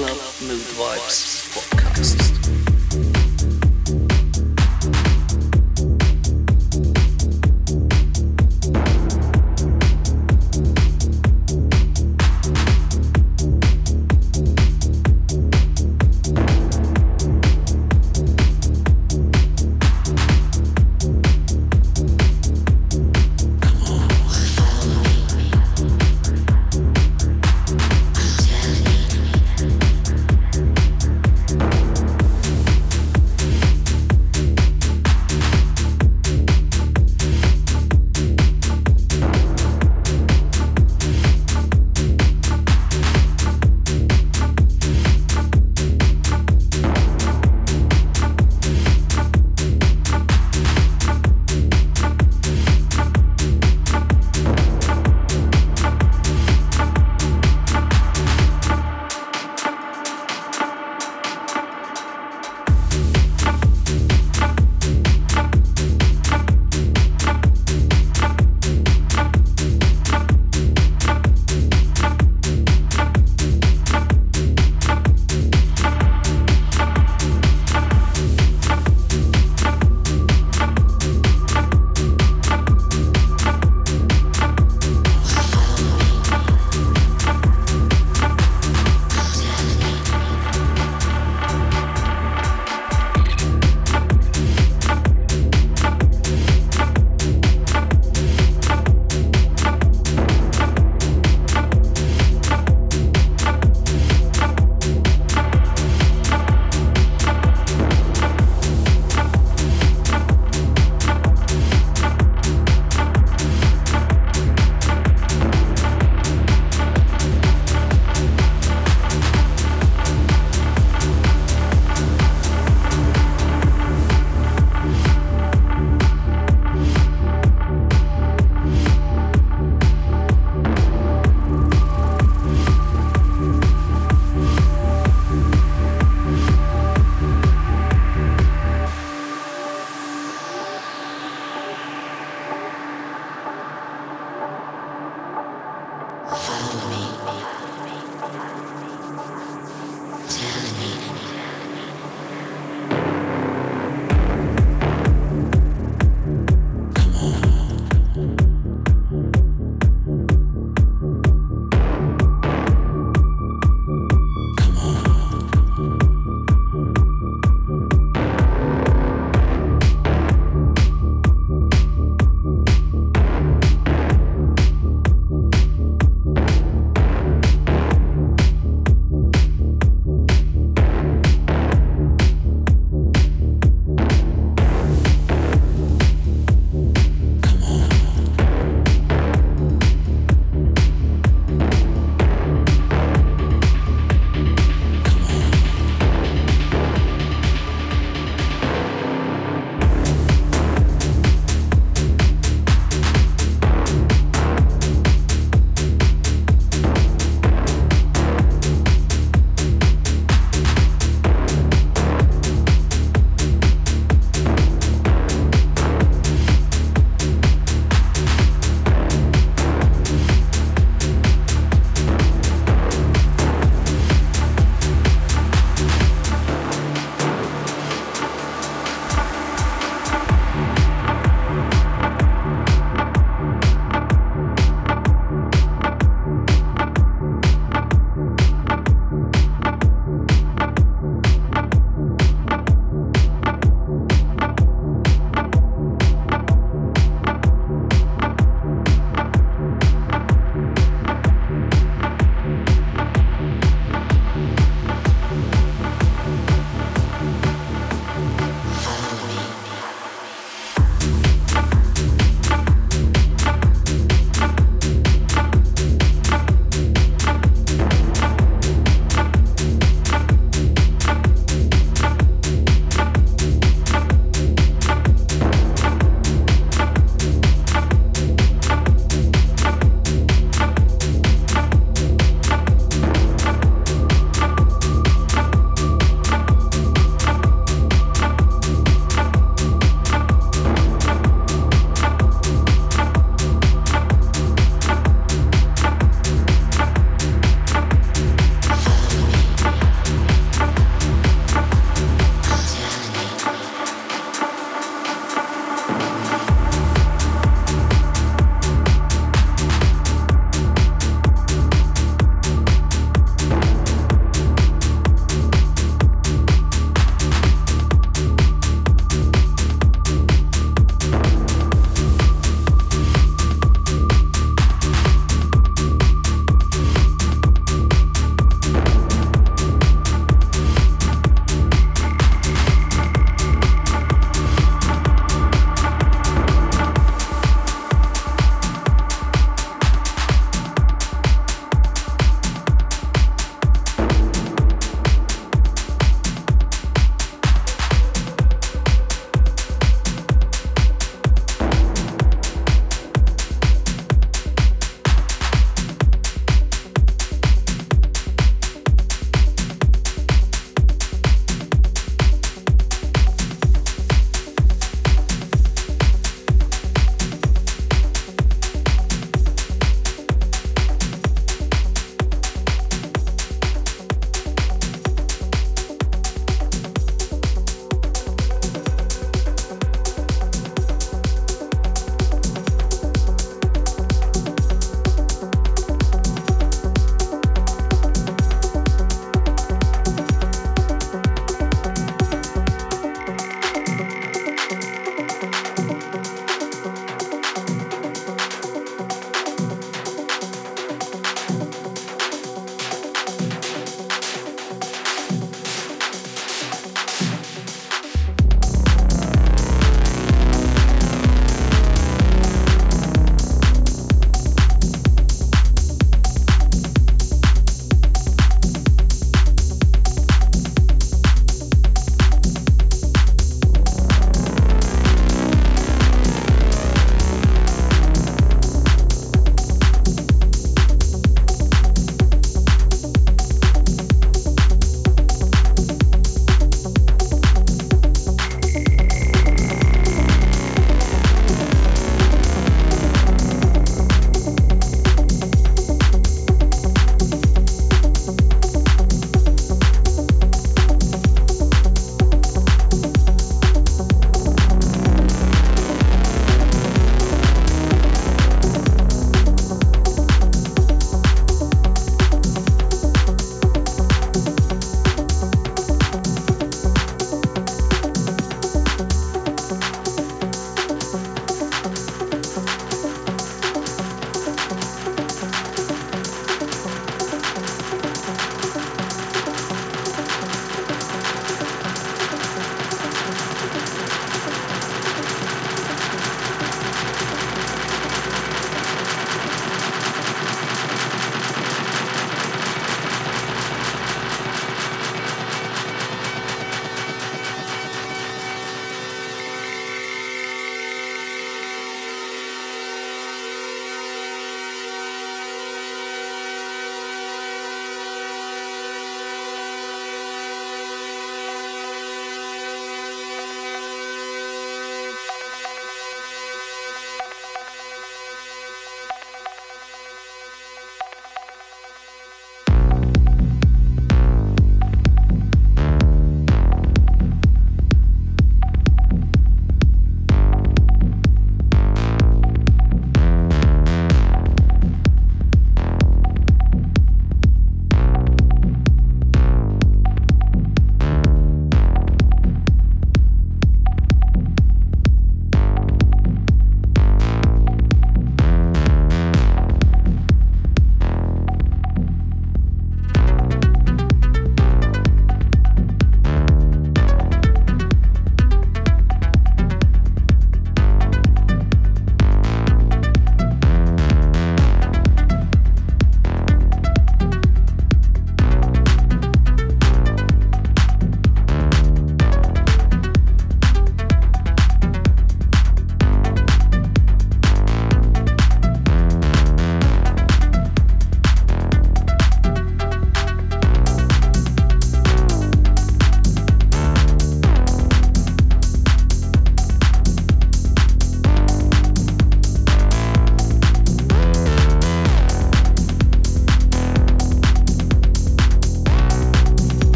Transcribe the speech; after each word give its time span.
Club 0.00 0.18
Mood 0.48 0.68
Vibes 0.78 1.29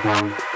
Hey! 0.00 0.48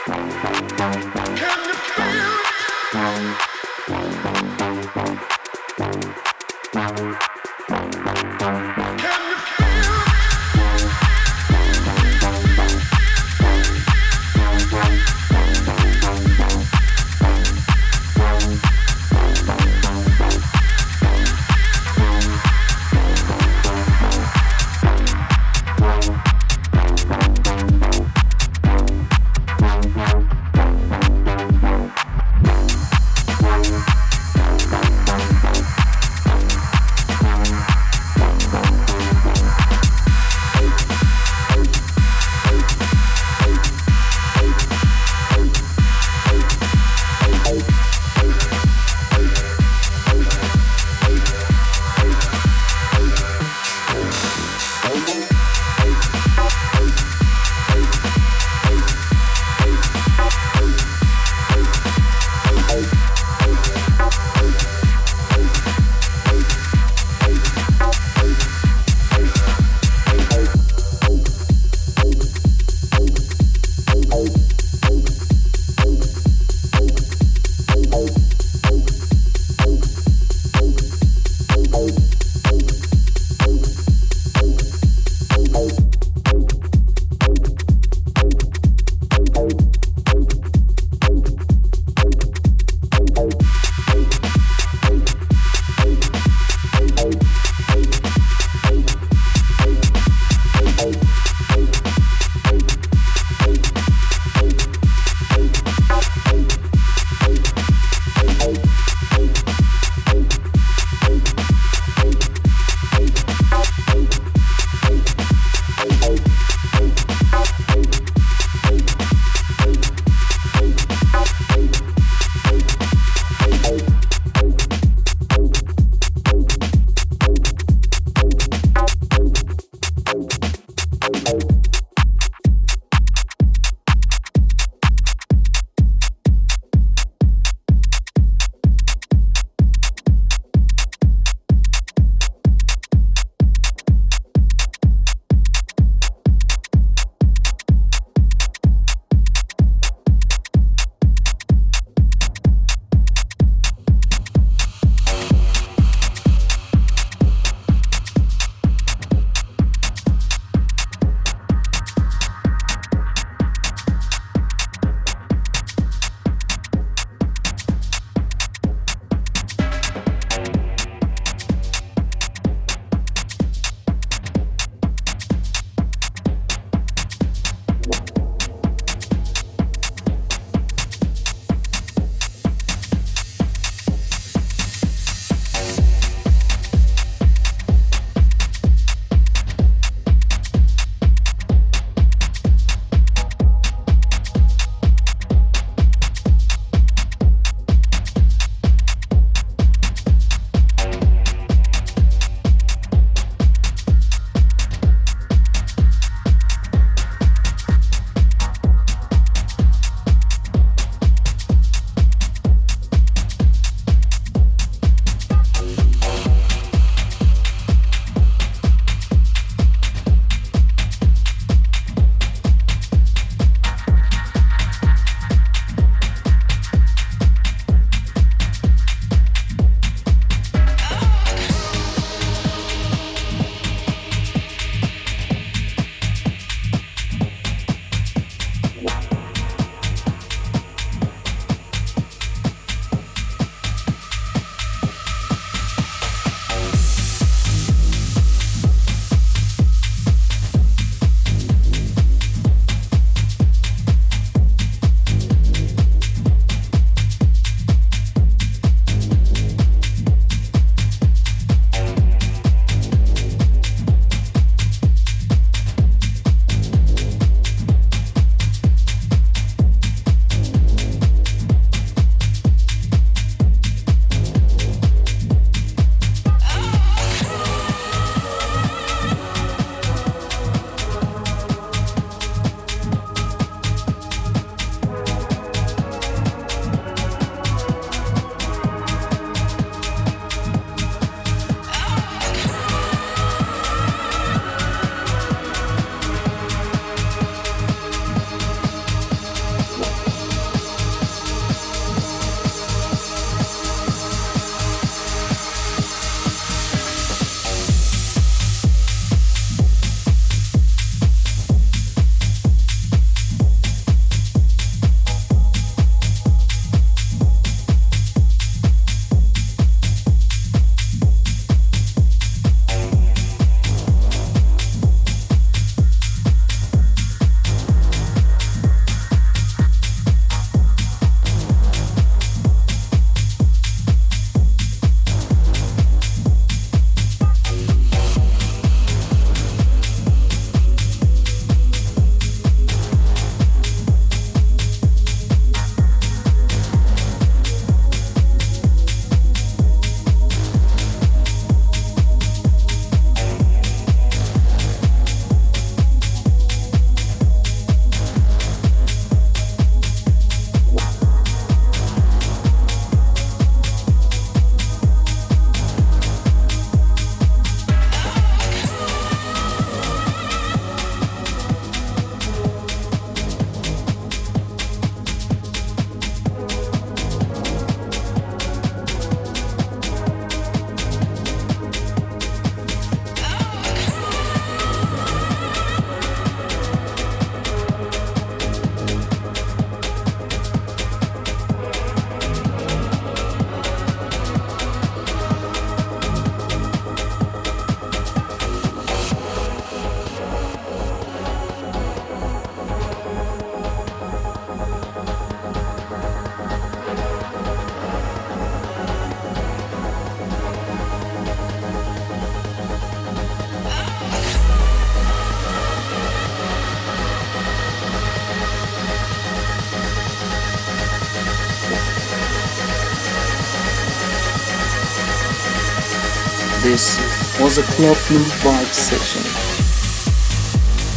Was 427.55 427.69
a 427.69 427.73
Club 427.73 427.97
Vibes 428.41 428.73
session. 428.73 429.23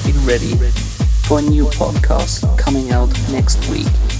Be 0.06 0.18
ready 0.26 0.56
for 1.24 1.40
a 1.40 1.42
new 1.42 1.66
podcast 1.66 2.58
coming 2.58 2.92
out 2.92 3.10
next 3.30 3.68
week. 3.70 4.15